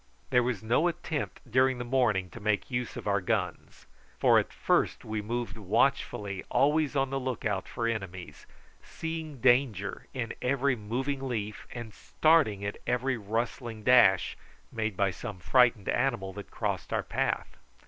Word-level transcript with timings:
There 0.31 0.41
was 0.41 0.63
no 0.63 0.87
attempt 0.87 1.41
during 1.47 1.77
the 1.77 1.83
morning 1.85 2.31
to 2.31 2.39
make 2.39 2.71
use 2.71 2.97
of 2.97 3.07
our 3.07 3.21
guns, 3.21 3.85
for 4.17 4.39
at 4.39 4.51
first 4.51 5.05
we 5.05 5.21
moved 5.21 5.59
watchfully, 5.59 6.43
always 6.49 6.95
on 6.95 7.11
the 7.11 7.19
look 7.19 7.45
out 7.45 7.67
for 7.67 7.85
enemies, 7.87 8.47
seeing 8.83 9.39
danger 9.41 10.07
in 10.11 10.33
every 10.41 10.75
moving 10.75 11.27
leaf, 11.29 11.67
and 11.71 11.93
starting 11.93 12.65
at 12.65 12.77
every 12.87 13.15
rustling 13.15 13.83
dash 13.83 14.35
made 14.71 14.97
by 14.97 15.11
some 15.11 15.37
frightened 15.37 15.87
animal 15.87 16.33
that 16.33 16.49
crossed 16.49 16.91
our 16.91 17.03
path. 17.03 17.57